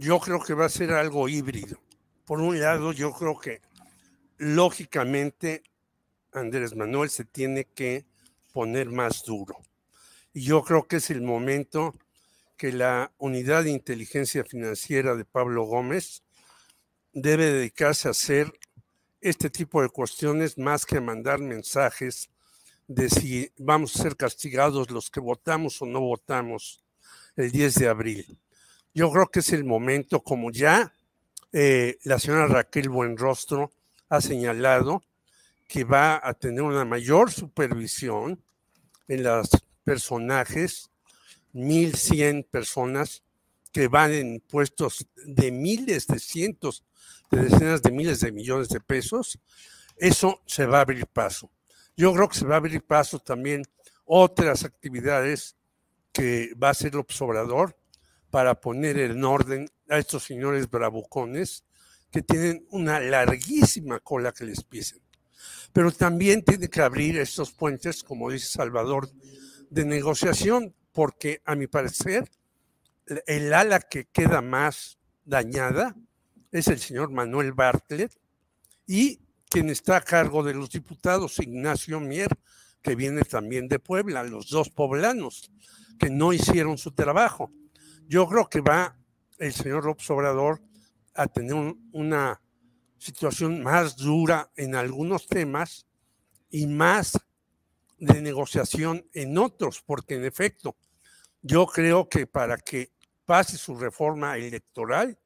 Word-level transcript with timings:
Yo 0.00 0.20
creo 0.20 0.40
que 0.40 0.54
va 0.54 0.66
a 0.66 0.68
ser 0.68 0.92
algo 0.92 1.28
híbrido. 1.28 1.76
Por 2.24 2.40
un 2.40 2.60
lado, 2.60 2.92
yo 2.92 3.12
creo 3.12 3.36
que 3.36 3.60
lógicamente 4.36 5.64
Andrés 6.30 6.76
Manuel 6.76 7.10
se 7.10 7.24
tiene 7.24 7.64
que 7.64 8.04
poner 8.52 8.90
más 8.90 9.24
duro. 9.24 9.56
Y 10.32 10.42
yo 10.42 10.62
creo 10.62 10.86
que 10.86 10.98
es 10.98 11.10
el 11.10 11.20
momento 11.20 11.96
que 12.56 12.70
la 12.70 13.10
unidad 13.18 13.64
de 13.64 13.72
inteligencia 13.72 14.44
financiera 14.44 15.16
de 15.16 15.24
Pablo 15.24 15.64
Gómez 15.64 16.22
debe 17.12 17.46
dedicarse 17.46 18.06
a 18.06 18.12
hacer 18.12 18.52
este 19.20 19.50
tipo 19.50 19.82
de 19.82 19.88
cuestiones 19.88 20.58
más 20.58 20.86
que 20.86 20.98
a 20.98 21.00
mandar 21.00 21.40
mensajes 21.40 22.30
de 22.86 23.10
si 23.10 23.50
vamos 23.58 23.96
a 23.96 24.02
ser 24.04 24.16
castigados 24.16 24.92
los 24.92 25.10
que 25.10 25.18
votamos 25.18 25.82
o 25.82 25.86
no 25.86 26.00
votamos 26.00 26.84
el 27.34 27.50
10 27.50 27.74
de 27.74 27.88
abril. 27.88 28.38
Yo 28.94 29.10
creo 29.10 29.26
que 29.28 29.40
es 29.40 29.52
el 29.52 29.64
momento, 29.64 30.20
como 30.20 30.50
ya 30.50 30.92
eh, 31.52 31.98
la 32.04 32.18
señora 32.18 32.46
Raquel 32.46 32.88
Buenrostro 32.88 33.70
ha 34.08 34.20
señalado, 34.20 35.02
que 35.68 35.84
va 35.84 36.20
a 36.22 36.34
tener 36.34 36.62
una 36.62 36.84
mayor 36.84 37.30
supervisión 37.30 38.42
en 39.06 39.22
los 39.22 39.50
personajes, 39.84 40.90
1.100 41.54 42.46
personas 42.46 43.22
que 43.72 43.88
van 43.88 44.12
en 44.12 44.40
puestos 44.40 45.06
de 45.26 45.50
miles, 45.50 46.06
de 46.06 46.18
cientos, 46.18 46.84
de 47.30 47.44
decenas 47.44 47.82
de 47.82 47.90
miles 47.90 48.20
de 48.20 48.32
millones 48.32 48.68
de 48.68 48.80
pesos, 48.80 49.38
eso 49.96 50.40
se 50.46 50.66
va 50.66 50.78
a 50.78 50.82
abrir 50.82 51.06
paso. 51.06 51.50
Yo 51.96 52.12
creo 52.14 52.28
que 52.28 52.38
se 52.38 52.46
va 52.46 52.54
a 52.54 52.58
abrir 52.58 52.82
paso 52.82 53.18
también 53.18 53.62
otras 54.04 54.64
actividades 54.64 55.56
que 56.12 56.54
va 56.54 56.68
a 56.68 56.70
hacer 56.72 56.92
el 56.92 57.00
observador 57.00 57.77
para 58.30 58.60
poner 58.60 58.98
en 58.98 59.24
orden 59.24 59.68
a 59.88 59.98
estos 59.98 60.24
señores 60.24 60.70
bravucones 60.70 61.64
que 62.10 62.22
tienen 62.22 62.66
una 62.70 63.00
larguísima 63.00 64.00
cola 64.00 64.32
que 64.32 64.44
les 64.44 64.62
pisen. 64.64 65.00
Pero 65.72 65.92
también 65.92 66.42
tiene 66.42 66.68
que 66.68 66.80
abrir 66.80 67.18
estos 67.18 67.52
puentes, 67.52 68.02
como 68.02 68.30
dice 68.30 68.46
Salvador, 68.46 69.10
de 69.70 69.84
negociación, 69.84 70.74
porque 70.92 71.42
a 71.44 71.54
mi 71.54 71.66
parecer 71.66 72.28
el 73.26 73.52
ala 73.54 73.80
que 73.80 74.06
queda 74.06 74.40
más 74.40 74.98
dañada 75.24 75.94
es 76.50 76.68
el 76.68 76.78
señor 76.78 77.10
Manuel 77.10 77.52
Bartlett 77.52 78.12
y 78.86 79.20
quien 79.48 79.70
está 79.70 79.96
a 79.96 80.00
cargo 80.02 80.42
de 80.42 80.54
los 80.54 80.70
diputados, 80.70 81.38
Ignacio 81.38 82.00
Mier, 82.00 82.28
que 82.82 82.94
viene 82.94 83.22
también 83.22 83.68
de 83.68 83.78
Puebla, 83.78 84.22
los 84.22 84.50
dos 84.50 84.70
poblanos 84.70 85.50
que 85.98 86.10
no 86.10 86.32
hicieron 86.32 86.78
su 86.78 86.92
trabajo. 86.92 87.50
Yo 88.08 88.26
creo 88.26 88.48
que 88.48 88.62
va 88.62 88.96
el 89.36 89.52
señor 89.52 89.84
López 89.84 90.08
Obrador 90.10 90.62
a 91.14 91.26
tener 91.26 91.52
un, 91.52 91.90
una 91.92 92.40
situación 92.96 93.62
más 93.62 93.96
dura 93.96 94.50
en 94.56 94.74
algunos 94.74 95.26
temas 95.26 95.86
y 96.48 96.66
más 96.66 97.20
de 97.98 98.22
negociación 98.22 99.06
en 99.12 99.36
otros, 99.36 99.82
porque 99.82 100.14
en 100.14 100.24
efecto, 100.24 100.74
yo 101.42 101.66
creo 101.66 102.08
que 102.08 102.26
para 102.26 102.56
que 102.56 102.92
pase 103.26 103.58
su 103.58 103.76
reforma 103.76 104.38
electoral 104.38 105.18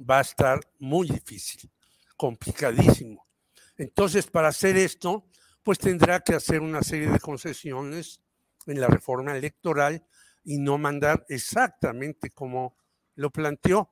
va 0.00 0.18
a 0.18 0.22
estar 0.22 0.58
muy 0.78 1.08
difícil, 1.08 1.70
complicadísimo. 2.16 3.26
Entonces, 3.76 4.26
para 4.26 4.48
hacer 4.48 4.78
esto, 4.78 5.28
pues 5.62 5.78
tendrá 5.78 6.20
que 6.20 6.34
hacer 6.34 6.62
una 6.62 6.82
serie 6.82 7.10
de 7.10 7.20
concesiones 7.20 8.22
en 8.64 8.80
la 8.80 8.86
reforma 8.86 9.36
electoral 9.36 10.02
y 10.44 10.58
no 10.58 10.78
mandar 10.78 11.24
exactamente 11.28 12.30
como 12.30 12.76
lo 13.14 13.30
planteó. 13.30 13.90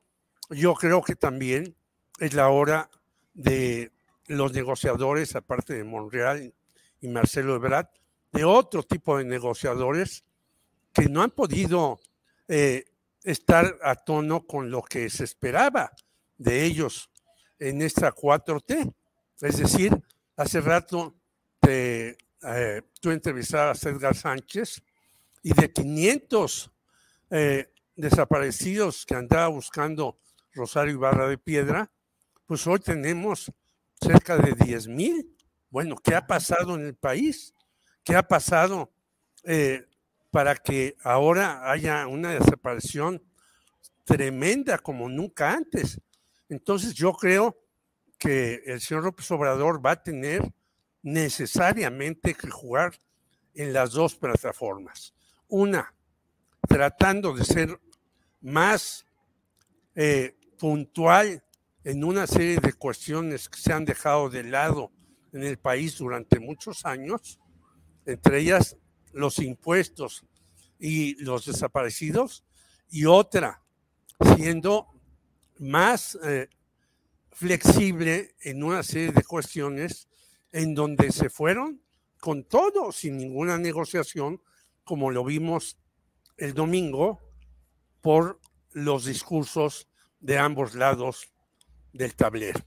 Yo 0.49 0.73
creo 0.75 1.01
que 1.01 1.15
también 1.15 1.75
es 2.19 2.33
la 2.33 2.49
hora 2.49 2.89
de 3.33 3.91
los 4.27 4.53
negociadores, 4.53 5.35
aparte 5.35 5.73
de 5.73 5.83
Monreal 5.83 6.53
y 6.99 7.07
Marcelo 7.07 7.55
Ebrard, 7.55 7.87
de 8.31 8.43
otro 8.43 8.83
tipo 8.83 9.17
de 9.17 9.25
negociadores 9.25 10.23
que 10.93 11.07
no 11.09 11.21
han 11.21 11.31
podido 11.31 11.99
eh, 12.47 12.85
estar 13.23 13.77
a 13.83 13.95
tono 13.95 14.45
con 14.45 14.71
lo 14.71 14.81
que 14.81 15.09
se 15.09 15.23
esperaba 15.23 15.91
de 16.37 16.63
ellos 16.65 17.09
en 17.59 17.81
esta 17.81 18.13
4T. 18.13 18.93
Es 19.41 19.57
decir, 19.57 20.01
hace 20.35 20.61
rato 20.61 21.15
te, 21.59 22.17
eh, 22.43 22.81
tú 22.99 23.11
entrevistabas 23.11 23.85
a 23.85 23.89
Edgar 23.89 24.15
Sánchez 24.15 24.83
y 25.43 25.53
de 25.53 25.71
500 25.71 26.71
eh, 27.31 27.73
desaparecidos 27.95 29.05
que 29.05 29.15
andaba 29.15 29.47
buscando 29.47 30.19
Rosario 30.53 30.93
Ibarra 30.93 31.27
de 31.27 31.37
Piedra, 31.37 31.91
pues 32.45 32.65
hoy 32.67 32.79
tenemos 32.79 33.51
cerca 33.99 34.37
de 34.37 34.53
10 34.53 34.87
mil. 34.87 35.35
Bueno, 35.69 35.95
¿qué 35.95 36.15
ha 36.15 36.27
pasado 36.27 36.75
en 36.75 36.85
el 36.85 36.95
país? 36.95 37.53
¿Qué 38.03 38.15
ha 38.15 38.27
pasado 38.27 38.91
eh, 39.43 39.87
para 40.29 40.55
que 40.55 40.97
ahora 41.03 41.71
haya 41.71 42.07
una 42.07 42.31
desaparición 42.31 43.23
tremenda 44.05 44.77
como 44.79 45.07
nunca 45.07 45.53
antes? 45.53 46.01
Entonces 46.49 46.93
yo 46.93 47.13
creo 47.13 47.57
que 48.17 48.61
el 48.65 48.81
señor 48.81 49.05
López 49.05 49.31
Obrador 49.31 49.83
va 49.83 49.91
a 49.91 50.03
tener 50.03 50.53
necesariamente 51.01 52.35
que 52.35 52.49
jugar 52.49 52.99
en 53.53 53.73
las 53.73 53.91
dos 53.91 54.15
plataformas. 54.15 55.13
Una, 55.53 55.93
tratando 56.65 57.33
de 57.33 57.43
ser 57.43 57.77
más 58.39 59.05
eh, 59.95 60.37
puntual 60.57 61.43
en 61.83 62.05
una 62.05 62.25
serie 62.25 62.57
de 62.61 62.71
cuestiones 62.71 63.49
que 63.49 63.59
se 63.59 63.73
han 63.73 63.83
dejado 63.83 64.29
de 64.29 64.45
lado 64.45 64.93
en 65.33 65.43
el 65.43 65.57
país 65.57 65.97
durante 65.97 66.39
muchos 66.39 66.85
años, 66.85 67.37
entre 68.05 68.39
ellas 68.39 68.77
los 69.11 69.39
impuestos 69.39 70.23
y 70.79 71.21
los 71.21 71.45
desaparecidos, 71.45 72.45
y 72.89 73.03
otra, 73.03 73.61
siendo 74.37 74.87
más 75.59 76.17
eh, 76.23 76.47
flexible 77.33 78.35
en 78.39 78.63
una 78.63 78.83
serie 78.83 79.11
de 79.11 79.23
cuestiones 79.25 80.07
en 80.53 80.73
donde 80.73 81.11
se 81.11 81.29
fueron 81.29 81.81
con 82.21 82.45
todo, 82.45 82.93
sin 82.93 83.17
ninguna 83.17 83.57
negociación, 83.57 84.41
como 84.83 85.11
lo 85.11 85.23
vimos 85.23 85.77
el 86.37 86.53
domingo, 86.53 87.19
por 88.01 88.39
los 88.73 89.05
discursos 89.05 89.87
de 90.19 90.37
ambos 90.37 90.75
lados 90.75 91.27
del 91.93 92.15
tablero. 92.15 92.61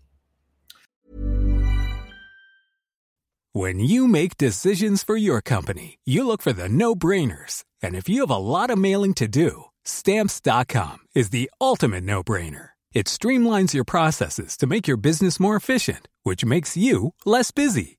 When 3.53 3.79
you 3.79 4.09
make 4.09 4.37
decisions 4.37 5.05
for 5.05 5.17
your 5.17 5.41
company, 5.41 5.99
you 6.05 6.27
look 6.27 6.43
for 6.43 6.53
the 6.53 6.69
no-brainers. 6.69 7.65
And 7.81 7.95
if 7.95 8.09
you 8.09 8.23
have 8.23 8.31
a 8.31 8.37
lot 8.37 8.71
of 8.71 8.79
mailing 8.79 9.15
to 9.15 9.29
do, 9.29 9.67
Stamps.com 9.85 10.99
is 11.15 11.31
the 11.31 11.51
ultimate 11.61 12.05
no 12.05 12.23
brainer. 12.23 12.71
It 12.93 13.07
streamlines 13.07 13.75
your 13.75 13.85
processes 13.85 14.57
to 14.57 14.67
make 14.67 14.89
your 14.89 14.97
business 14.97 15.39
more 15.39 15.57
efficient, 15.57 16.09
which 16.23 16.45
makes 16.45 16.77
you 16.77 17.15
less 17.25 17.51
busy. 17.51 17.99